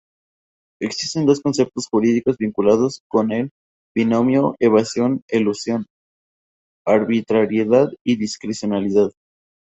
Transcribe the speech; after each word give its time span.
Existen 0.81 1.27
dos 1.27 1.41
conceptos 1.41 1.87
jurídicos 1.87 2.35
vinculados 2.39 3.01
con 3.07 3.31
el 3.31 3.51
binomio 3.95 4.55
evasión-elusión: 4.59 5.85
arbitrariedad 6.87 7.91
y 8.03 8.15
discrecionalidad. 8.15 9.11